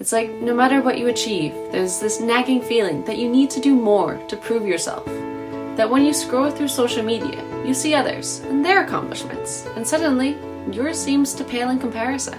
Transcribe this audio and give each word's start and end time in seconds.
It's 0.00 0.12
like 0.12 0.30
no 0.30 0.54
matter 0.54 0.80
what 0.80 0.96
you 0.96 1.08
achieve, 1.08 1.52
there's 1.72 2.00
this 2.00 2.20
nagging 2.20 2.62
feeling 2.62 3.04
that 3.04 3.18
you 3.18 3.28
need 3.28 3.50
to 3.50 3.60
do 3.60 3.74
more 3.74 4.16
to 4.28 4.36
prove 4.38 4.66
yourself. 4.66 5.04
That 5.76 5.90
when 5.90 6.06
you 6.06 6.14
scroll 6.14 6.50
through 6.50 6.68
social 6.68 7.02
media, 7.02 7.44
you 7.66 7.74
see 7.74 7.92
others 7.92 8.40
and 8.48 8.64
their 8.64 8.82
accomplishments, 8.82 9.66
and 9.76 9.86
suddenly 9.86 10.38
yours 10.72 10.98
seems 10.98 11.34
to 11.34 11.44
pale 11.44 11.68
in 11.68 11.78
comparison. 11.78 12.38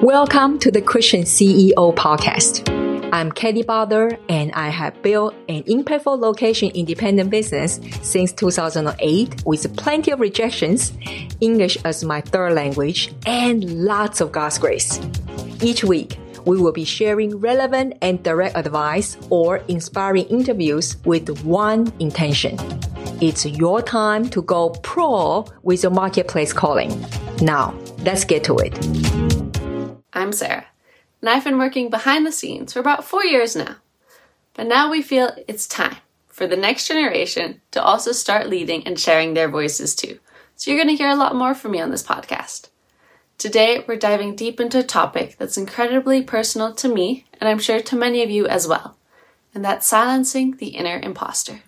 Welcome 0.00 0.60
to 0.60 0.70
the 0.70 0.80
Christian 0.80 1.22
CEO 1.22 1.92
podcast. 1.96 2.72
I'm 3.12 3.32
Kelly 3.32 3.64
Butler, 3.64 4.20
and 4.28 4.52
I 4.52 4.68
have 4.68 5.02
built 5.02 5.34
an 5.48 5.64
impactful 5.64 6.20
location 6.20 6.70
independent 6.76 7.30
business 7.30 7.80
since 8.02 8.30
2008 8.34 9.44
with 9.44 9.76
plenty 9.76 10.12
of 10.12 10.20
rejections, 10.20 10.92
English 11.40 11.76
as 11.84 12.04
my 12.04 12.20
third 12.20 12.52
language, 12.52 13.12
and 13.26 13.84
lots 13.84 14.20
of 14.20 14.30
God's 14.30 14.58
grace. 14.58 15.00
Each 15.60 15.82
week, 15.84 16.18
we 16.44 16.56
will 16.56 16.72
be 16.72 16.84
sharing 16.84 17.36
relevant 17.36 17.98
and 18.00 18.22
direct 18.22 18.56
advice 18.56 19.16
or 19.30 19.58
inspiring 19.68 20.26
interviews 20.26 20.96
with 21.04 21.44
one 21.44 21.92
intention. 21.98 22.56
It's 23.20 23.44
your 23.44 23.82
time 23.82 24.28
to 24.30 24.42
go 24.42 24.70
pro 24.82 25.44
with 25.62 25.82
your 25.82 25.92
marketplace 25.92 26.52
calling. 26.52 27.04
Now, 27.40 27.74
let's 27.98 28.24
get 28.24 28.44
to 28.44 28.56
it. 28.58 28.72
I'm 30.12 30.32
Sarah 30.32 30.66
and 31.20 31.28
I've 31.28 31.44
been 31.44 31.58
working 31.58 31.90
behind 31.90 32.26
the 32.26 32.32
scenes 32.32 32.72
for 32.72 32.80
about 32.80 33.04
four 33.04 33.24
years 33.24 33.56
now. 33.56 33.76
But 34.54 34.66
now 34.66 34.90
we 34.90 35.02
feel 35.02 35.32
it's 35.46 35.66
time 35.66 35.96
for 36.28 36.46
the 36.46 36.56
next 36.56 36.86
generation 36.86 37.60
to 37.72 37.82
also 37.82 38.12
start 38.12 38.48
leading 38.48 38.86
and 38.86 38.98
sharing 38.98 39.34
their 39.34 39.48
voices 39.48 39.94
too. 39.94 40.18
So 40.56 40.70
you're 40.70 40.82
going 40.82 40.96
to 40.96 41.00
hear 41.00 41.10
a 41.10 41.16
lot 41.16 41.34
more 41.34 41.54
from 41.54 41.72
me 41.72 41.80
on 41.80 41.90
this 41.90 42.02
podcast. 42.02 42.68
Today, 43.38 43.84
we're 43.86 43.94
diving 43.94 44.34
deep 44.34 44.58
into 44.58 44.80
a 44.80 44.82
topic 44.82 45.36
that's 45.38 45.56
incredibly 45.56 46.24
personal 46.24 46.74
to 46.74 46.92
me, 46.92 47.24
and 47.40 47.48
I'm 47.48 47.60
sure 47.60 47.80
to 47.80 47.94
many 47.94 48.24
of 48.24 48.30
you 48.30 48.48
as 48.48 48.66
well, 48.66 48.96
and 49.54 49.64
that's 49.64 49.86
silencing 49.86 50.56
the 50.56 50.70
inner 50.70 50.98
imposter. 51.00 51.60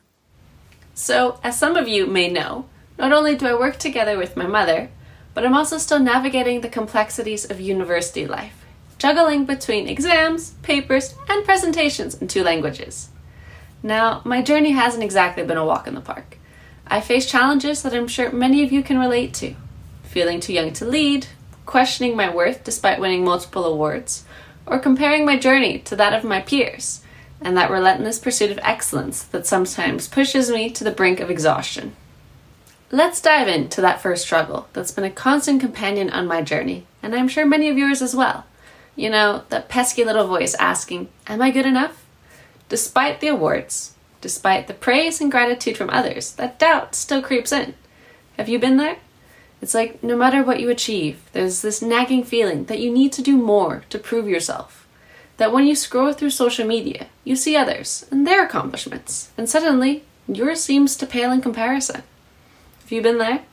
So, 0.94 1.39
as 1.44 1.56
some 1.56 1.77
of 1.77 1.86
you 1.86 2.09
may 2.09 2.28
know, 2.28 2.67
not 2.98 3.12
only 3.12 3.36
do 3.36 3.47
I 3.47 3.55
work 3.55 3.78
together 3.78 4.19
with 4.19 4.36
my 4.36 4.48
mother, 4.48 4.91
but 5.33 5.47
I'm 5.47 5.55
also 5.55 5.78
still 5.78 6.00
navigating 6.00 6.61
the 6.61 6.69
complexities 6.69 7.48
of 7.48 7.61
university 7.61 8.27
life 8.27 8.64
juggling 8.98 9.44
between 9.47 9.89
exams, 9.89 10.50
papers, 10.62 11.14
and 11.28 11.44
presentations 11.44 12.20
in 12.20 12.27
two 12.27 12.42
languages. 12.42 13.11
Now, 13.83 14.22
my 14.25 14.42
journey 14.42 14.72
hasn't 14.72 15.05
exactly 15.05 15.44
been 15.44 15.56
a 15.56 15.64
walk 15.64 15.87
in 15.87 15.94
the 15.94 16.03
park. 16.03 16.37
I 16.87 17.00
face 17.00 17.31
challenges 17.31 17.83
that 17.83 17.94
I'm 17.94 18.09
sure 18.09 18.31
many 18.31 18.62
of 18.64 18.72
you 18.72 18.83
can 18.83 18.98
relate 18.98 19.33
to 19.34 19.55
feeling 20.03 20.41
too 20.41 20.53
young 20.53 20.72
to 20.75 20.84
lead, 20.84 21.28
questioning 21.70 22.16
my 22.16 22.28
worth 22.28 22.64
despite 22.64 22.98
winning 22.98 23.24
multiple 23.24 23.64
awards, 23.64 24.24
or 24.66 24.76
comparing 24.76 25.24
my 25.24 25.38
journey 25.38 25.78
to 25.78 25.94
that 25.94 26.12
of 26.12 26.24
my 26.24 26.40
peers, 26.40 27.00
and 27.40 27.56
that 27.56 27.70
relentless 27.70 28.18
pursuit 28.18 28.50
of 28.50 28.58
excellence 28.58 29.22
that 29.22 29.46
sometimes 29.46 30.08
pushes 30.08 30.50
me 30.50 30.68
to 30.68 30.82
the 30.82 30.91
brink 30.91 31.20
of 31.20 31.30
exhaustion. 31.30 31.94
Let's 32.91 33.22
dive 33.22 33.46
into 33.46 33.80
that 33.82 34.02
first 34.02 34.24
struggle 34.24 34.66
that's 34.72 34.91
been 34.91 35.04
a 35.04 35.10
constant 35.10 35.60
companion 35.60 36.10
on 36.10 36.26
my 36.26 36.42
journey, 36.42 36.86
and 37.04 37.14
I'm 37.14 37.28
sure 37.28 37.46
many 37.46 37.68
of 37.68 37.78
yours 37.78 38.02
as 38.02 38.16
well. 38.16 38.46
You 38.96 39.08
know, 39.08 39.44
that 39.50 39.68
pesky 39.68 40.02
little 40.02 40.26
voice 40.26 40.54
asking, 40.54 41.08
Am 41.28 41.41
I 41.41 41.52
good 41.52 41.66
enough? 41.66 42.04
Despite 42.68 43.20
the 43.20 43.28
awards, 43.28 43.94
despite 44.20 44.66
the 44.66 44.74
praise 44.74 45.20
and 45.20 45.30
gratitude 45.30 45.76
from 45.76 45.91
others, 45.91 46.32
that 46.32 46.58
doubt 46.58 46.96
still 46.96 47.22
creeps 47.22 47.52
in. 47.52 47.74
Have 48.36 48.48
you 48.48 48.58
been 48.58 48.76
there? 48.76 48.96
It's 49.61 49.75
like 49.75 50.03
no 50.03 50.16
matter 50.16 50.42
what 50.42 50.61
you 50.61 50.70
achieve, 50.70 51.20
there's 51.33 51.62
this 51.62 51.83
nagging 51.83 52.25
feeling 52.25 52.64
that 52.64 52.80
you 52.80 52.91
need 52.91 53.12
to 53.12 53.22
do 53.22 53.36
more 53.36 53.84
to 53.91 53.98
prove 53.98 54.28
yourself. 54.28 54.86
That 55.36 55.53
when 55.53 55.66
you 55.66 55.75
scroll 55.75 56.12
through 56.12 56.30
social 56.30 56.66
media, 56.66 57.08
you 57.25 57.36
see 57.36 57.56
others 57.56 58.06
and 58.11 58.27
their 58.27 58.44
accomplishments, 58.44 59.31
and 59.36 59.48
suddenly 59.48 60.05
yours 60.27 60.62
seems 60.62 60.97
to 60.97 61.06
pale 61.06 61.33
in 61.33 61.41
comparison. 61.41 62.03
Have 62.81 62.93
you 62.93 63.03
been 63.03 63.19
there? 63.19 63.44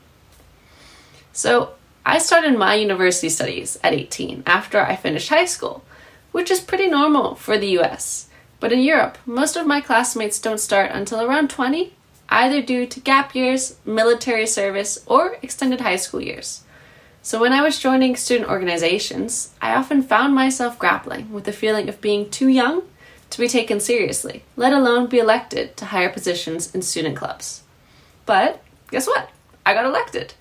So, 1.33 1.73
I 2.05 2.19
started 2.19 2.57
my 2.57 2.75
university 2.75 3.29
studies 3.29 3.77
at 3.83 3.93
18 3.93 4.43
after 4.45 4.81
I 4.81 4.95
finished 4.95 5.29
high 5.29 5.45
school, 5.45 5.83
which 6.31 6.49
is 6.49 6.61
pretty 6.61 6.87
normal 6.87 7.35
for 7.35 7.57
the 7.57 7.77
US. 7.79 8.29
But 8.59 8.71
in 8.71 8.79
Europe, 8.79 9.17
most 9.25 9.55
of 9.55 9.67
my 9.67 9.81
classmates 9.81 10.39
don't 10.39 10.59
start 10.59 10.91
until 10.91 11.21
around 11.21 11.49
20, 11.49 11.93
either 12.29 12.61
due 12.61 12.85
to 12.85 12.99
gap 12.99 13.35
years, 13.35 13.77
military 13.85 14.47
service, 14.47 15.03
or 15.05 15.37
extended 15.41 15.81
high 15.81 15.95
school 15.95 16.21
years. 16.21 16.63
So 17.21 17.41
when 17.41 17.53
I 17.53 17.61
was 17.61 17.79
joining 17.79 18.15
student 18.15 18.49
organizations, 18.49 19.53
I 19.61 19.73
often 19.75 20.01
found 20.01 20.33
myself 20.33 20.79
grappling 20.79 21.31
with 21.31 21.43
the 21.43 21.51
feeling 21.51 21.89
of 21.89 21.99
being 22.01 22.29
too 22.29 22.47
young 22.47 22.83
to 23.29 23.39
be 23.39 23.47
taken 23.47 23.79
seriously, 23.79 24.43
let 24.55 24.73
alone 24.73 25.07
be 25.07 25.19
elected 25.19 25.75
to 25.77 25.85
higher 25.85 26.09
positions 26.09 26.73
in 26.73 26.81
student 26.81 27.17
clubs. 27.17 27.63
But 28.25 28.63
guess 28.91 29.07
what? 29.07 29.29
I 29.65 29.73
got 29.73 29.85
elected. 29.85 30.35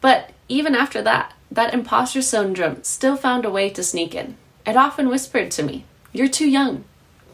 But 0.00 0.30
even 0.48 0.74
after 0.74 1.02
that, 1.02 1.34
that 1.50 1.74
imposter 1.74 2.22
syndrome 2.22 2.82
still 2.82 3.16
found 3.16 3.44
a 3.44 3.50
way 3.50 3.70
to 3.70 3.82
sneak 3.82 4.14
in. 4.14 4.36
It 4.66 4.76
often 4.76 5.08
whispered 5.08 5.50
to 5.52 5.62
me, 5.62 5.84
You're 6.12 6.28
too 6.28 6.48
young, 6.48 6.84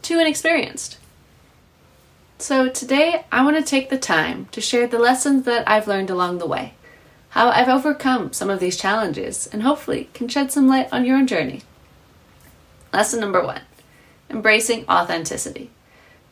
too 0.01 0.19
inexperienced. 0.19 0.97
So 2.37 2.69
today, 2.69 3.25
I 3.31 3.43
want 3.43 3.57
to 3.57 3.63
take 3.63 3.89
the 3.89 3.97
time 3.97 4.47
to 4.51 4.59
share 4.59 4.87
the 4.87 4.99
lessons 4.99 5.45
that 5.45 5.69
I've 5.69 5.87
learned 5.87 6.09
along 6.09 6.37
the 6.37 6.47
way, 6.47 6.73
how 7.29 7.49
I've 7.49 7.69
overcome 7.69 8.33
some 8.33 8.49
of 8.49 8.59
these 8.59 8.77
challenges, 8.77 9.47
and 9.47 9.63
hopefully 9.63 10.09
can 10.13 10.27
shed 10.27 10.51
some 10.51 10.67
light 10.67 10.89
on 10.91 11.05
your 11.05 11.17
own 11.17 11.27
journey. 11.27 11.61
Lesson 12.91 13.19
number 13.19 13.43
one 13.43 13.61
embracing 14.29 14.83
authenticity. 14.89 15.69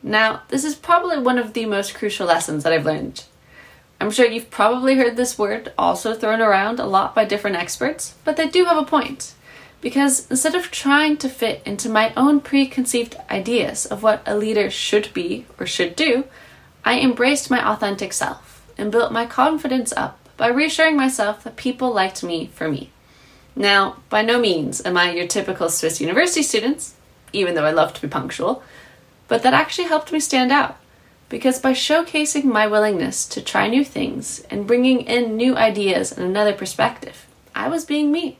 Now, 0.02 0.42
this 0.48 0.64
is 0.64 0.74
probably 0.74 1.18
one 1.18 1.38
of 1.38 1.52
the 1.52 1.66
most 1.66 1.94
crucial 1.94 2.26
lessons 2.26 2.64
that 2.64 2.72
I've 2.72 2.84
learned 2.84 3.24
I'm 4.02 4.10
sure 4.10 4.26
you've 4.26 4.50
probably 4.50 4.96
heard 4.96 5.14
this 5.14 5.38
word 5.38 5.72
also 5.78 6.12
thrown 6.12 6.40
around 6.40 6.80
a 6.80 6.86
lot 6.86 7.14
by 7.14 7.24
different 7.24 7.54
experts, 7.54 8.16
but 8.24 8.36
they 8.36 8.48
do 8.48 8.64
have 8.64 8.76
a 8.76 8.84
point. 8.84 9.32
Because 9.82 10.30
instead 10.30 10.54
of 10.54 10.70
trying 10.70 11.18
to 11.18 11.28
fit 11.28 11.60
into 11.66 11.90
my 11.90 12.14
own 12.16 12.40
preconceived 12.40 13.16
ideas 13.28 13.84
of 13.84 14.02
what 14.02 14.22
a 14.24 14.36
leader 14.36 14.70
should 14.70 15.12
be 15.12 15.44
or 15.58 15.66
should 15.66 15.96
do, 15.96 16.24
I 16.84 17.00
embraced 17.00 17.50
my 17.50 17.68
authentic 17.68 18.12
self 18.12 18.64
and 18.78 18.92
built 18.92 19.12
my 19.12 19.26
confidence 19.26 19.92
up 19.92 20.18
by 20.36 20.48
reassuring 20.48 20.96
myself 20.96 21.42
that 21.42 21.56
people 21.56 21.92
liked 21.92 22.22
me 22.22 22.46
for 22.54 22.70
me. 22.70 22.90
Now, 23.56 23.96
by 24.08 24.22
no 24.22 24.38
means 24.38 24.86
am 24.86 24.96
I 24.96 25.12
your 25.12 25.26
typical 25.26 25.68
Swiss 25.68 26.00
university 26.00 26.42
students, 26.42 26.94
even 27.32 27.54
though 27.54 27.66
I 27.66 27.72
love 27.72 27.92
to 27.94 28.00
be 28.00 28.08
punctual, 28.08 28.62
but 29.26 29.42
that 29.42 29.52
actually 29.52 29.88
helped 29.88 30.12
me 30.12 30.20
stand 30.20 30.52
out 30.52 30.76
because 31.28 31.58
by 31.58 31.72
showcasing 31.72 32.44
my 32.44 32.66
willingness 32.66 33.26
to 33.26 33.42
try 33.42 33.66
new 33.66 33.84
things 33.84 34.40
and 34.48 34.66
bringing 34.66 35.00
in 35.00 35.36
new 35.36 35.56
ideas 35.56 36.12
and 36.12 36.24
another 36.24 36.52
perspective, 36.52 37.26
I 37.54 37.68
was 37.68 37.84
being 37.84 38.12
me. 38.12 38.38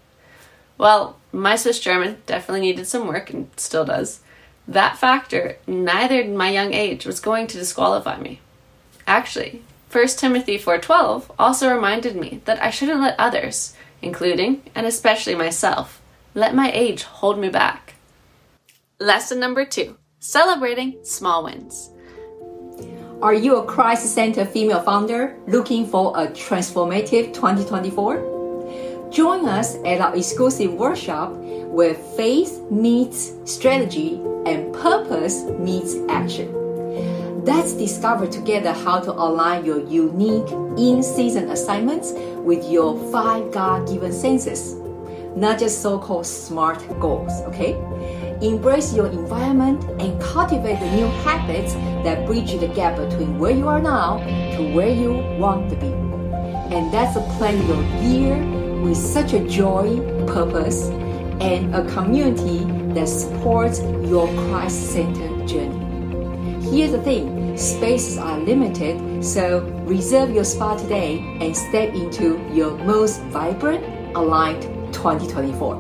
Well, 0.79 1.17
my 1.33 1.57
Swiss 1.57 1.81
German 1.81 2.19
definitely 2.27 2.61
needed 2.61 2.87
some 2.87 3.09
work 3.09 3.31
and 3.31 3.49
still 3.57 3.85
does. 3.85 4.21
That 4.69 4.99
factor, 4.99 5.57
neither 5.67 6.25
my 6.25 6.51
young 6.51 6.73
age, 6.73 7.05
was 7.05 7.21
going 7.21 7.47
to 7.49 7.59
disqualify 7.59 8.19
me. 8.21 8.41
Actually, 9.07 9.63
1 9.91 10.07
Timothy 10.17 10.59
4:12 10.59 11.31
also 11.39 11.75
reminded 11.75 12.17
me 12.17 12.41
that 12.45 12.63
I 12.63 12.71
shouldn't 12.71 13.01
let 13.01 13.19
others, 13.19 13.75
including 14.01 14.63
and 14.75 14.87
especially 14.87 15.35
myself, 15.35 16.01
let 16.35 16.55
my 16.55 16.71
age 16.73 17.03
hold 17.03 17.39
me 17.39 17.49
back. 17.49 17.95
Lesson 18.99 19.41
number 19.41 19.65
2: 19.65 19.97
Celebrating 20.21 20.97
small 21.03 21.45
wins. 21.45 21.91
Are 23.21 23.35
you 23.35 23.57
a 23.57 23.65
Christ 23.65 24.07
centered 24.15 24.49
female 24.49 24.81
founder 24.81 25.37
looking 25.47 25.87
for 25.87 26.17
a 26.17 26.29
transformative 26.29 27.35
2024? 27.35 28.32
Join 29.13 29.45
us 29.45 29.77
at 29.85 30.01
our 30.01 30.17
exclusive 30.17 30.73
workshop 30.73 31.33
where 31.69 31.93
faith 31.93 32.63
meets 32.71 33.35
strategy 33.45 34.15
and 34.47 34.73
purpose 34.73 35.43
meets 35.59 35.97
action. 36.09 37.45
Let's 37.45 37.75
discover 37.75 38.27
together 38.27 38.73
how 38.73 39.01
to 39.01 39.13
align 39.13 39.67
your 39.67 39.81
unique 39.87 40.51
in 40.79 41.03
season 41.03 41.51
assignments 41.51 42.13
with 42.39 42.65
your 42.71 42.97
five 43.13 43.53
God 43.53 43.87
given 43.87 44.15
senses, 44.15 44.77
not 45.37 45.59
just 45.59 45.83
so 45.83 45.99
called 45.99 46.25
smart 46.25 46.79
goals, 46.99 47.43
okay? 47.43 47.75
Embrace 48.41 48.95
your 48.95 49.09
environment 49.09 49.85
and 50.01 50.19
cultivate 50.23 50.81
the 50.81 50.91
new 50.97 51.07
habits 51.21 51.75
that 52.03 52.25
bridge 52.25 52.59
the 52.59 52.69
gap 52.69 52.97
between 52.97 53.39
where 53.39 53.53
you 53.53 53.69
are 53.69 53.83
now 53.83 54.17
to 54.57 54.73
where 54.73 54.89
you 54.89 55.13
want 55.39 55.69
to 55.69 55.77
be. 55.77 55.93
And 56.75 56.91
that's 56.91 57.15
a 57.17 57.21
plan 57.37 57.59
your 57.69 57.83
year 58.11 58.62
with 58.83 58.97
such 58.97 59.33
a 59.33 59.47
joy, 59.49 59.99
purpose, 60.27 60.89
and 61.41 61.75
a 61.75 61.89
community 61.93 62.65
that 62.95 63.09
supports 63.09 63.81
your 63.81 64.27
Christ 64.49 64.93
centered 64.93 65.47
journey. 65.47 65.79
Here's 66.71 66.93
the 66.93 67.03
thing 67.03 67.57
spaces 67.57 68.19
are 68.19 68.39
limited, 68.39 69.25
so 69.25 69.61
reserve 69.85 70.31
your 70.31 70.45
spot 70.45 70.79
today 70.79 71.19
and 71.41 71.57
step 71.57 71.95
into 71.95 72.41
your 72.53 72.77
most 72.79 73.21
vibrant, 73.25 73.85
aligned 74.17 74.63
2024. 74.93 75.75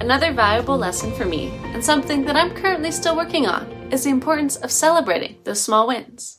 Another 0.00 0.32
valuable 0.32 0.76
lesson 0.76 1.12
for 1.12 1.24
me, 1.24 1.48
and 1.72 1.84
something 1.84 2.24
that 2.24 2.36
I'm 2.36 2.54
currently 2.54 2.90
still 2.90 3.16
working 3.16 3.46
on, 3.46 3.70
is 3.90 4.04
the 4.04 4.10
importance 4.10 4.56
of 4.56 4.70
celebrating 4.70 5.36
those 5.44 5.62
small 5.62 5.88
wins. 5.88 6.38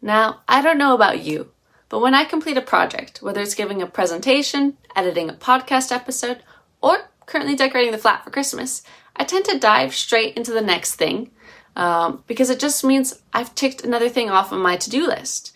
Now, 0.00 0.42
I 0.48 0.62
don't 0.62 0.78
know 0.78 0.94
about 0.94 1.22
you, 1.22 1.50
but 1.88 2.00
when 2.00 2.14
I 2.14 2.24
complete 2.24 2.56
a 2.56 2.62
project, 2.62 3.22
whether 3.22 3.40
it's 3.40 3.54
giving 3.54 3.82
a 3.82 3.86
presentation, 3.86 4.78
editing 4.96 5.28
a 5.28 5.34
podcast 5.34 5.92
episode, 5.92 6.42
or 6.80 7.10
currently 7.26 7.56
decorating 7.56 7.92
the 7.92 7.98
flat 7.98 8.24
for 8.24 8.30
Christmas, 8.30 8.82
I 9.16 9.24
tend 9.24 9.44
to 9.46 9.58
dive 9.58 9.94
straight 9.94 10.36
into 10.36 10.52
the 10.52 10.60
next 10.60 10.96
thing 10.96 11.30
um, 11.76 12.24
because 12.26 12.50
it 12.50 12.60
just 12.60 12.84
means 12.84 13.22
I've 13.32 13.54
ticked 13.54 13.84
another 13.84 14.08
thing 14.08 14.30
off 14.30 14.52
of 14.52 14.60
my 14.60 14.76
to 14.76 14.90
do 14.90 15.06
list. 15.06 15.54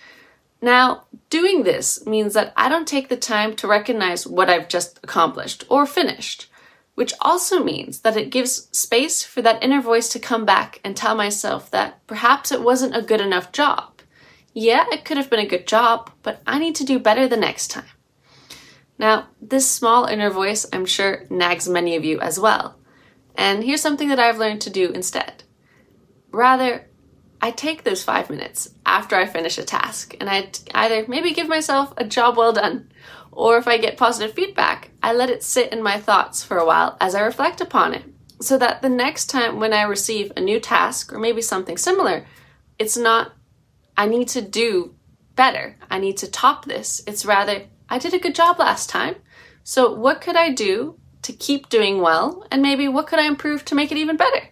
Now, 0.63 1.05
doing 1.29 1.63
this 1.63 2.07
means 2.07 2.35
that 2.35 2.53
I 2.57 2.69
don't 2.69 2.89
take 2.89 3.09
the 3.09 3.17
time 3.17 3.55
to 3.57 3.69
recognize 3.69 4.27
what 4.27 4.49
I've 4.49 4.69
just 4.69 4.99
accomplished 5.03 5.65
or 5.69 5.87
finished, 5.87 6.51
which 6.95 7.13
also 7.21 7.63
means 7.63 8.01
that 8.01 8.17
it 8.17 8.31
gives 8.31 8.69
space 8.77 9.23
for 9.23 9.43
that 9.43 9.63
inner 9.63 9.83
voice 9.83 10.09
to 10.11 10.19
come 10.19 10.45
back 10.45 10.81
and 10.83 10.97
tell 10.97 11.15
myself 11.15 11.71
that 11.71 12.05
perhaps 12.07 12.51
it 12.51 12.63
wasn't 12.63 12.97
a 12.97 13.03
good 13.03 13.21
enough 13.21 13.53
job. 13.53 14.01
Yeah, 14.55 14.87
it 14.91 15.05
could 15.05 15.19
have 15.19 15.29
been 15.29 15.41
a 15.41 15.47
good 15.47 15.67
job, 15.67 16.11
but 16.23 16.41
I 16.47 16.59
need 16.59 16.75
to 16.77 16.85
do 16.85 16.99
better 16.99 17.29
the 17.29 17.37
next 17.37 17.69
time. 17.69 17.85
Now, 18.99 19.29
this 19.41 19.71
small 19.71 20.07
inner 20.07 20.31
voice, 20.31 20.67
I'm 20.73 20.87
sure, 20.87 21.25
nags 21.29 21.69
many 21.69 21.97
of 21.97 22.05
you 22.05 22.19
as 22.21 22.41
well. 22.41 22.79
And 23.35 23.63
here's 23.63 23.83
something 23.83 24.09
that 24.09 24.19
I've 24.19 24.39
learned 24.39 24.63
to 24.63 24.71
do 24.71 24.91
instead. 24.91 25.43
Rather, 26.33 26.89
I 27.41 27.51
take 27.51 27.85
those 27.85 28.03
five 28.03 28.31
minutes 28.31 28.71
after 28.87 29.15
I 29.15 29.27
finish 29.27 29.59
a 29.59 29.65
task 29.65 30.17
and 30.19 30.31
I 30.31 30.51
either 30.75 31.05
maybe 31.07 31.35
give 31.35 31.49
myself 31.49 31.93
a 31.97 32.05
job 32.05 32.37
well 32.37 32.53
done, 32.53 32.91
or 33.31 33.59
if 33.59 33.69
I 33.69 33.77
get 33.77 33.99
positive 33.99 34.35
feedback, 34.35 34.91
I 35.03 35.13
let 35.13 35.29
it 35.29 35.43
sit 35.43 35.73
in 35.73 35.83
my 35.83 36.01
thoughts 36.01 36.43
for 36.43 36.57
a 36.57 36.65
while 36.65 36.97
as 36.99 37.15
I 37.15 37.21
reflect 37.21 37.61
upon 37.61 37.93
it, 37.93 38.05
so 38.41 38.57
that 38.57 38.81
the 38.81 38.89
next 38.89 39.27
time 39.27 39.61
when 39.61 39.75
I 39.75 39.83
receive 39.83 40.33
a 40.35 40.41
new 40.41 40.59
task 40.59 41.13
or 41.13 41.19
maybe 41.19 41.43
something 41.43 41.77
similar, 41.77 42.25
it's 42.79 42.97
not, 42.97 43.33
I 43.97 44.07
need 44.07 44.29
to 44.29 44.41
do 44.41 44.95
better, 45.35 45.77
I 45.91 45.99
need 45.99 46.17
to 46.19 46.31
top 46.31 46.65
this. 46.65 47.03
It's 47.07 47.27
rather, 47.27 47.65
I 47.89 47.99
did 47.99 48.15
a 48.15 48.19
good 48.19 48.35
job 48.35 48.59
last 48.59 48.89
time. 48.89 49.17
So, 49.63 49.93
what 49.93 50.21
could 50.21 50.37
I 50.37 50.51
do 50.51 50.99
to 51.23 51.33
keep 51.33 51.69
doing 51.69 52.01
well? 52.01 52.47
And 52.51 52.63
maybe 52.63 52.89
what 52.89 53.07
could 53.07 53.19
I 53.19 53.27
improve 53.27 53.65
to 53.67 53.75
make 53.75 53.91
it 53.91 53.99
even 53.99 54.17
better? 54.17 54.51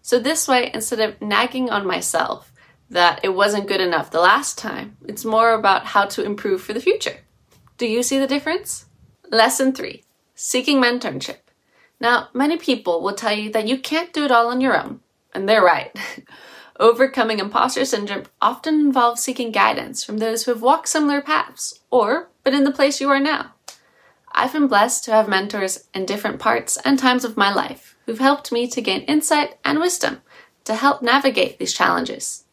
So, 0.00 0.18
this 0.18 0.48
way, 0.48 0.70
instead 0.72 1.00
of 1.00 1.20
nagging 1.20 1.70
on 1.70 1.86
myself 1.86 2.52
that 2.90 3.20
it 3.22 3.30
wasn't 3.30 3.68
good 3.68 3.80
enough 3.80 4.10
the 4.10 4.20
last 4.20 4.58
time, 4.58 4.96
it's 5.06 5.24
more 5.24 5.52
about 5.52 5.86
how 5.86 6.04
to 6.06 6.24
improve 6.24 6.62
for 6.62 6.72
the 6.72 6.80
future. 6.80 7.20
Do 7.78 7.86
you 7.86 8.02
see 8.02 8.18
the 8.18 8.26
difference? 8.26 8.86
Lesson 9.30 9.72
three 9.72 10.04
seeking 10.34 10.82
mentorship. 10.82 11.38
Now, 12.00 12.28
many 12.34 12.56
people 12.56 13.00
will 13.00 13.14
tell 13.14 13.32
you 13.32 13.52
that 13.52 13.68
you 13.68 13.78
can't 13.78 14.12
do 14.12 14.24
it 14.24 14.32
all 14.32 14.48
on 14.48 14.60
your 14.60 14.76
own, 14.76 15.00
and 15.32 15.48
they're 15.48 15.62
right. 15.62 15.96
Overcoming 16.80 17.38
imposter 17.38 17.84
syndrome 17.84 18.24
often 18.40 18.74
involves 18.74 19.22
seeking 19.22 19.52
guidance 19.52 20.02
from 20.02 20.18
those 20.18 20.44
who 20.44 20.50
have 20.50 20.62
walked 20.62 20.88
similar 20.88 21.20
paths 21.20 21.78
or 21.90 22.28
been 22.44 22.54
in 22.54 22.64
the 22.64 22.72
place 22.72 23.00
you 23.00 23.08
are 23.08 23.20
now. 23.20 23.54
I've 24.32 24.52
been 24.52 24.66
blessed 24.66 25.04
to 25.04 25.12
have 25.12 25.28
mentors 25.28 25.88
in 25.94 26.06
different 26.06 26.38
parts 26.38 26.78
and 26.84 26.98
times 26.98 27.24
of 27.24 27.36
my 27.36 27.52
life 27.52 27.96
who've 28.06 28.18
helped 28.18 28.50
me 28.50 28.66
to 28.68 28.80
gain 28.80 29.02
insight 29.02 29.58
and 29.64 29.78
wisdom 29.78 30.22
to 30.64 30.74
help 30.74 31.02
navigate 31.02 31.58
these 31.58 31.74
challenges. 31.74 32.44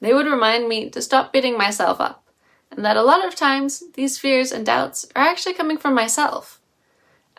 They 0.00 0.12
would 0.12 0.26
remind 0.26 0.68
me 0.68 0.90
to 0.90 1.02
stop 1.02 1.32
beating 1.32 1.56
myself 1.56 2.00
up, 2.00 2.24
and 2.70 2.84
that 2.84 2.96
a 2.96 3.02
lot 3.02 3.26
of 3.26 3.34
times 3.34 3.82
these 3.94 4.18
fears 4.18 4.52
and 4.52 4.64
doubts 4.64 5.06
are 5.14 5.22
actually 5.22 5.54
coming 5.54 5.78
from 5.78 5.94
myself. 5.94 6.60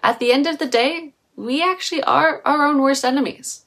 At 0.04 0.20
the 0.20 0.32
end 0.32 0.48
of 0.48 0.60
the 0.60 0.66
day, 0.66 1.14
we 1.36 1.64
actually 1.64 2.04
are 2.04 2.42
our 2.46 2.66
own 2.66 2.82
worst 2.82 3.06
enemies. 3.06 3.66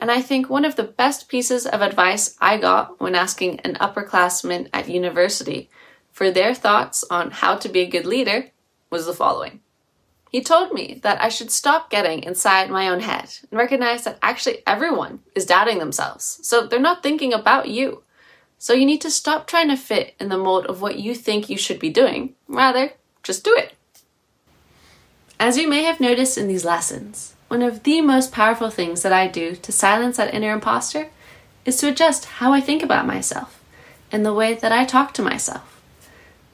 And 0.00 0.10
I 0.10 0.20
think 0.20 0.48
one 0.48 0.64
of 0.64 0.76
the 0.76 0.82
best 0.82 1.28
pieces 1.28 1.66
of 1.66 1.80
advice 1.80 2.36
I 2.40 2.56
got 2.56 3.00
when 3.00 3.14
asking 3.14 3.60
an 3.60 3.74
upperclassman 3.74 4.68
at 4.72 4.88
university 4.88 5.70
for 6.12 6.30
their 6.30 6.54
thoughts 6.54 7.04
on 7.10 7.30
how 7.30 7.56
to 7.56 7.68
be 7.68 7.80
a 7.80 7.88
good 7.88 8.06
leader 8.06 8.50
was 8.90 9.06
the 9.06 9.12
following. 9.12 9.60
He 10.30 10.42
told 10.42 10.72
me 10.72 11.00
that 11.02 11.20
I 11.20 11.28
should 11.28 11.50
stop 11.50 11.90
getting 11.90 12.22
inside 12.22 12.70
my 12.70 12.88
own 12.88 13.00
head 13.00 13.36
and 13.50 13.58
recognize 13.58 14.04
that 14.04 14.18
actually 14.22 14.62
everyone 14.66 15.20
is 15.34 15.44
doubting 15.44 15.78
themselves. 15.78 16.38
So 16.42 16.66
they're 16.66 16.80
not 16.80 17.02
thinking 17.02 17.34
about 17.34 17.68
you. 17.68 18.02
So 18.58 18.72
you 18.72 18.86
need 18.86 19.00
to 19.00 19.10
stop 19.10 19.46
trying 19.46 19.68
to 19.68 19.76
fit 19.76 20.14
in 20.20 20.28
the 20.28 20.38
mold 20.38 20.66
of 20.66 20.80
what 20.80 20.98
you 20.98 21.14
think 21.14 21.50
you 21.50 21.58
should 21.58 21.78
be 21.78 21.90
doing. 21.90 22.34
Rather, 22.48 22.92
just 23.22 23.44
do 23.44 23.54
it. 23.56 23.74
As 25.38 25.58
you 25.58 25.68
may 25.68 25.82
have 25.82 26.00
noticed 26.00 26.38
in 26.38 26.48
these 26.48 26.64
lessons, 26.64 27.34
one 27.48 27.60
of 27.60 27.82
the 27.82 28.00
most 28.00 28.32
powerful 28.32 28.70
things 28.70 29.02
that 29.02 29.12
I 29.12 29.26
do 29.26 29.54
to 29.56 29.72
silence 29.72 30.16
that 30.16 30.32
inner 30.32 30.52
imposter 30.52 31.10
is 31.66 31.76
to 31.78 31.88
adjust 31.88 32.24
how 32.24 32.52
I 32.52 32.60
think 32.60 32.82
about 32.82 33.06
myself 33.06 33.62
and 34.10 34.24
the 34.24 34.32
way 34.32 34.54
that 34.54 34.72
I 34.72 34.84
talk 34.84 35.12
to 35.14 35.22
myself. 35.22 35.71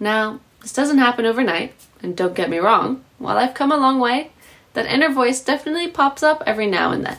Now, 0.00 0.40
this 0.60 0.72
doesn't 0.72 0.98
happen 0.98 1.26
overnight, 1.26 1.74
and 2.02 2.16
don't 2.16 2.34
get 2.34 2.50
me 2.50 2.58
wrong, 2.58 3.04
while 3.18 3.38
I've 3.38 3.54
come 3.54 3.72
a 3.72 3.76
long 3.76 4.00
way, 4.00 4.32
that 4.74 4.86
inner 4.86 5.08
voice 5.08 5.40
definitely 5.40 5.88
pops 5.88 6.22
up 6.22 6.42
every 6.46 6.66
now 6.66 6.92
and 6.92 7.04
then. 7.04 7.18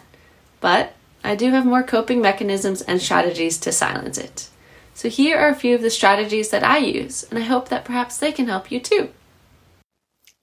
But 0.61 0.93
I 1.23 1.35
do 1.35 1.51
have 1.51 1.65
more 1.65 1.83
coping 1.83 2.21
mechanisms 2.21 2.81
and 2.81 3.01
strategies 3.01 3.57
to 3.59 3.71
silence 3.71 4.17
it. 4.17 4.49
So 4.93 5.09
here 5.09 5.37
are 5.37 5.49
a 5.49 5.55
few 5.55 5.75
of 5.75 5.81
the 5.81 5.89
strategies 5.89 6.49
that 6.49 6.63
I 6.63 6.77
use, 6.77 7.23
and 7.23 7.39
I 7.39 7.43
hope 7.43 7.69
that 7.69 7.85
perhaps 7.85 8.17
they 8.17 8.31
can 8.31 8.47
help 8.47 8.71
you 8.71 8.79
too. 8.79 9.09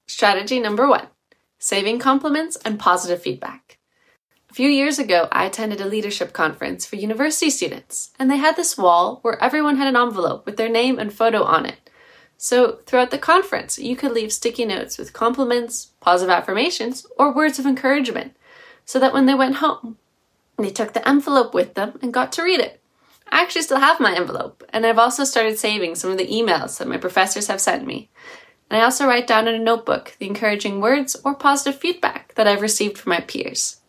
Strategy 0.07 0.61
number 0.61 0.89
one 0.89 1.09
saving 1.59 1.99
compliments 1.99 2.57
and 2.65 2.79
positive 2.79 3.21
feedback. 3.21 3.79
A 4.51 4.55
few 4.55 4.69
years 4.69 4.99
ago, 4.99 5.27
I 5.33 5.45
attended 5.45 5.81
a 5.81 5.87
leadership 5.87 6.33
conference 6.33 6.87
for 6.87 6.97
university 6.97 7.51
students, 7.51 8.13
and 8.19 8.31
they 8.31 8.37
had 8.37 8.57
this 8.57 8.79
wall 8.79 9.19
where 9.23 9.43
everyone 9.43 9.77
had 9.77 9.89
an 9.89 9.97
envelope 10.01 10.47
with 10.47 10.57
their 10.57 10.69
name 10.69 10.99
and 10.99 11.13
photo 11.13 11.43
on 11.43 11.67
it. 11.67 11.86
So, 12.39 12.81
throughout 12.87 13.11
the 13.11 13.19
conference, 13.19 13.79
you 13.79 13.97
could 13.97 14.13
leave 14.13 14.33
sticky 14.33 14.67
notes 14.67 14.99
with 14.99 15.13
compliments, 15.13 15.93
positive 16.01 16.31
affirmations, 16.31 17.07
or 17.19 17.33
words 17.33 17.59
of 17.59 17.67
encouragement, 17.67 18.37
so 18.85 18.99
that 18.99 19.13
when 19.13 19.27
they 19.27 19.35
went 19.35 19.57
home, 19.57 19.97
they 20.59 20.71
took 20.71 20.93
the 20.93 21.07
envelope 21.09 21.55
with 21.55 21.75
them 21.75 21.99
and 22.03 22.13
got 22.13 22.33
to 22.33 22.43
read 22.43 22.61
it. 22.61 22.81
I 23.29 23.41
actually 23.41 23.63
still 23.63 23.81
have 23.81 24.01
my 24.01 24.15
envelope, 24.15 24.63
and 24.69 24.87
I've 24.87 24.99
also 24.99 25.25
started 25.25 25.59
saving 25.59 25.95
some 25.95 26.11
of 26.11 26.19
the 26.19 26.29
emails 26.29 26.79
that 26.79 26.89
my 26.89 26.97
professors 26.97 27.49
have 27.49 27.61
sent 27.61 27.87
me. 27.87 28.11
And 28.71 28.81
I 28.81 28.85
also 28.85 29.07
write 29.07 29.27
down 29.27 29.49
in 29.49 29.55
a 29.55 29.59
notebook 29.59 30.15
the 30.19 30.27
encouraging 30.27 30.81
words 30.81 31.17
or 31.25 31.35
positive 31.35 31.81
feedback 31.81 32.35
that 32.35 32.47
I've 32.47 32.63
received 32.63 32.99
from 32.99 33.11
my 33.11 33.21
peers. 33.21 33.81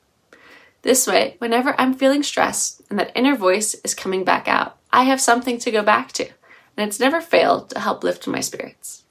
This 0.83 1.07
way, 1.07 1.35
whenever 1.39 1.75
I'm 1.79 1.93
feeling 1.93 2.23
stressed 2.23 2.81
and 2.89 2.97
that 2.99 3.11
inner 3.15 3.35
voice 3.35 3.73
is 3.83 3.93
coming 3.93 4.23
back 4.23 4.47
out, 4.47 4.77
I 4.91 5.03
have 5.03 5.19
something 5.19 5.57
to 5.59 5.71
go 5.71 5.83
back 5.83 6.11
to, 6.13 6.29
and 6.77 6.87
it's 6.87 6.99
never 6.99 7.19
failed 7.19 7.69
to 7.71 7.79
help 7.79 8.03
lift 8.03 8.27
my 8.27 8.39
spirits. 8.39 9.03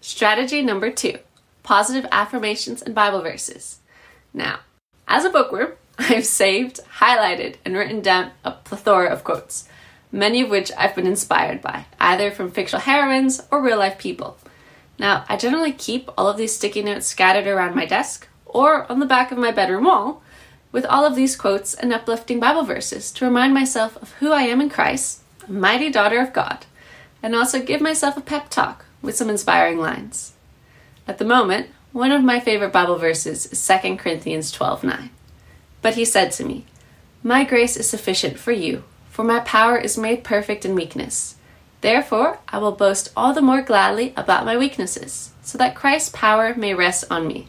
Strategy 0.00 0.62
number 0.62 0.90
two 0.90 1.18
positive 1.62 2.08
affirmations 2.10 2.80
and 2.80 2.94
Bible 2.94 3.20
verses. 3.20 3.80
Now, 4.32 4.60
as 5.06 5.24
a 5.24 5.30
bookworm, 5.30 5.74
I've 5.98 6.24
saved, 6.24 6.80
highlighted, 6.98 7.56
and 7.64 7.76
written 7.76 8.00
down 8.00 8.32
a 8.42 8.52
plethora 8.52 9.10
of 9.10 9.22
quotes, 9.24 9.68
many 10.10 10.40
of 10.40 10.48
which 10.48 10.72
I've 10.76 10.94
been 10.94 11.06
inspired 11.06 11.60
by, 11.60 11.84
either 12.00 12.30
from 12.30 12.50
fictional 12.50 12.80
heroines 12.80 13.42
or 13.50 13.62
real 13.62 13.78
life 13.78 13.98
people. 13.98 14.38
Now, 14.98 15.24
I 15.28 15.36
generally 15.36 15.72
keep 15.72 16.08
all 16.16 16.28
of 16.28 16.38
these 16.38 16.54
sticky 16.54 16.82
notes 16.82 17.06
scattered 17.06 17.46
around 17.46 17.76
my 17.76 17.84
desk 17.84 18.26
or 18.46 18.90
on 18.90 19.00
the 19.00 19.06
back 19.06 19.30
of 19.30 19.38
my 19.38 19.50
bedroom 19.50 19.84
wall 19.84 20.22
with 20.72 20.86
all 20.86 21.04
of 21.04 21.14
these 21.14 21.36
quotes 21.36 21.74
and 21.74 21.92
uplifting 21.92 22.40
Bible 22.40 22.64
verses 22.64 23.10
to 23.12 23.24
remind 23.24 23.52
myself 23.54 23.96
of 23.98 24.12
who 24.14 24.32
I 24.32 24.42
am 24.42 24.60
in 24.60 24.70
Christ, 24.70 25.22
mighty 25.50 25.90
daughter 25.90 26.20
of 26.20 26.32
God, 26.32 26.66
and 27.22 27.34
also 27.34 27.60
give 27.60 27.80
myself 27.80 28.16
a 28.16 28.22
pep 28.22 28.48
talk 28.48 28.84
with 29.02 29.16
some 29.16 29.28
inspiring 29.28 29.78
lines. 29.78 30.32
At 31.06 31.18
the 31.18 31.24
moment, 31.24 31.68
one 31.92 32.12
of 32.12 32.22
my 32.22 32.38
favorite 32.38 32.72
Bible 32.72 32.96
verses 32.96 33.46
is 33.46 33.66
2 33.66 33.96
Corinthians 33.96 34.52
12 34.52 34.84
9. 34.84 35.10
But 35.82 35.94
he 35.94 36.04
said 36.04 36.30
to 36.32 36.44
me, 36.44 36.64
My 37.22 37.44
grace 37.44 37.76
is 37.76 37.88
sufficient 37.88 38.38
for 38.38 38.52
you, 38.52 38.84
for 39.08 39.24
my 39.24 39.40
power 39.40 39.76
is 39.76 39.98
made 39.98 40.22
perfect 40.22 40.64
in 40.64 40.74
weakness. 40.74 41.36
Therefore, 41.80 42.38
I 42.48 42.58
will 42.58 42.72
boast 42.72 43.10
all 43.16 43.32
the 43.32 43.42
more 43.42 43.62
gladly 43.62 44.12
about 44.16 44.44
my 44.44 44.56
weaknesses, 44.56 45.32
so 45.42 45.56
that 45.58 45.74
Christ's 45.74 46.10
power 46.10 46.54
may 46.54 46.74
rest 46.74 47.04
on 47.10 47.26
me. 47.26 47.48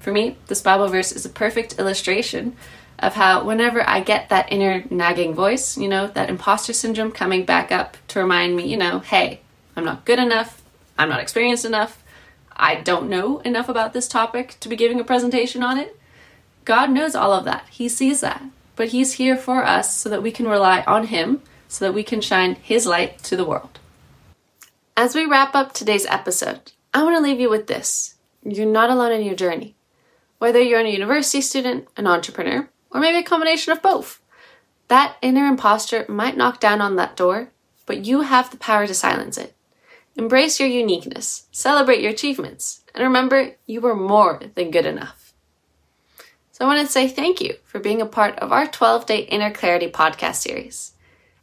For 0.00 0.12
me, 0.12 0.36
this 0.48 0.62
Bible 0.62 0.88
verse 0.88 1.12
is 1.12 1.24
a 1.24 1.30
perfect 1.30 1.78
illustration 1.78 2.56
of 2.98 3.14
how 3.14 3.44
whenever 3.44 3.88
I 3.88 4.00
get 4.00 4.28
that 4.28 4.50
inner 4.52 4.84
nagging 4.90 5.34
voice, 5.34 5.76
you 5.76 5.88
know, 5.88 6.06
that 6.08 6.30
imposter 6.30 6.72
syndrome 6.72 7.12
coming 7.12 7.44
back 7.44 7.72
up 7.72 7.96
to 8.08 8.20
remind 8.20 8.56
me, 8.56 8.66
you 8.68 8.76
know, 8.76 9.00
hey, 9.00 9.40
I'm 9.76 9.84
not 9.84 10.04
good 10.04 10.18
enough, 10.18 10.62
I'm 10.98 11.08
not 11.08 11.20
experienced 11.20 11.64
enough, 11.64 12.02
I 12.56 12.76
don't 12.76 13.08
know 13.08 13.40
enough 13.40 13.68
about 13.68 13.92
this 13.92 14.08
topic 14.08 14.56
to 14.60 14.68
be 14.68 14.76
giving 14.76 15.00
a 15.00 15.04
presentation 15.04 15.62
on 15.62 15.78
it. 15.78 15.98
God 16.64 16.90
knows 16.90 17.14
all 17.14 17.32
of 17.32 17.44
that. 17.44 17.66
He 17.70 17.88
sees 17.88 18.20
that. 18.20 18.42
But 18.76 18.88
He's 18.88 19.14
here 19.14 19.36
for 19.36 19.64
us 19.64 19.96
so 19.96 20.08
that 20.08 20.22
we 20.22 20.30
can 20.30 20.48
rely 20.48 20.82
on 20.86 21.08
Him, 21.08 21.42
so 21.68 21.84
that 21.84 21.92
we 21.92 22.02
can 22.02 22.20
shine 22.20 22.54
His 22.54 22.86
light 22.86 23.18
to 23.24 23.36
the 23.36 23.44
world. 23.44 23.78
As 24.96 25.14
we 25.14 25.26
wrap 25.26 25.54
up 25.54 25.72
today's 25.72 26.06
episode, 26.06 26.72
I 26.92 27.02
want 27.02 27.16
to 27.16 27.22
leave 27.22 27.40
you 27.40 27.50
with 27.50 27.66
this 27.66 28.14
you're 28.44 28.66
not 28.66 28.90
alone 28.90 29.12
in 29.12 29.24
your 29.24 29.34
journey. 29.34 29.74
Whether 30.38 30.60
you're 30.60 30.80
a 30.80 30.88
university 30.88 31.40
student, 31.40 31.88
an 31.96 32.06
entrepreneur, 32.06 32.68
or 32.94 33.00
maybe 33.00 33.18
a 33.18 33.22
combination 33.22 33.72
of 33.72 33.82
both, 33.82 34.22
that 34.88 35.16
inner 35.20 35.46
imposter 35.46 36.06
might 36.08 36.36
knock 36.36 36.60
down 36.60 36.80
on 36.80 36.96
that 36.96 37.16
door, 37.16 37.50
but 37.84 38.06
you 38.06 38.22
have 38.22 38.50
the 38.50 38.56
power 38.56 38.86
to 38.86 38.94
silence 38.94 39.36
it. 39.36 39.54
Embrace 40.16 40.60
your 40.60 40.68
uniqueness, 40.68 41.46
celebrate 41.50 42.00
your 42.00 42.12
achievements, 42.12 42.84
and 42.94 43.02
remember 43.02 43.56
you 43.66 43.80
were 43.80 43.96
more 43.96 44.40
than 44.54 44.70
good 44.70 44.86
enough. 44.86 45.34
So 46.52 46.64
I 46.64 46.68
want 46.68 46.86
to 46.86 46.92
say 46.92 47.08
thank 47.08 47.40
you 47.40 47.54
for 47.64 47.80
being 47.80 48.00
a 48.00 48.06
part 48.06 48.38
of 48.38 48.52
our 48.52 48.68
12 48.68 49.06
day 49.06 49.18
Inner 49.22 49.50
Clarity 49.50 49.90
podcast 49.90 50.36
series. 50.36 50.92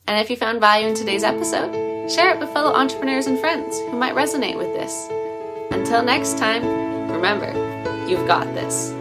And 0.08 0.18
if 0.20 0.30
you 0.30 0.38
found 0.38 0.62
value 0.62 0.88
in 0.88 0.96
today's 0.96 1.24
episode, 1.24 2.10
share 2.10 2.34
it 2.34 2.40
with 2.40 2.50
fellow 2.54 2.74
entrepreneurs 2.74 3.28
and 3.28 3.38
friends 3.38 3.78
who 3.80 3.94
might 3.94 4.16
resonate 4.16 4.58
with 4.58 4.74
this. 4.74 5.10
Until 5.72 6.02
next 6.02 6.38
time, 6.38 6.64
remember, 7.12 7.52
you've 8.08 8.26
got 8.26 8.46
this. 8.56 9.01